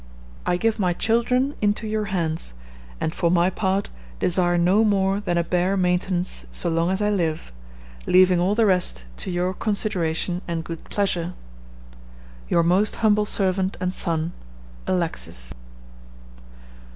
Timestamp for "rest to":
8.65-9.29